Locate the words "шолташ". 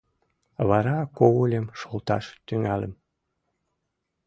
1.79-2.25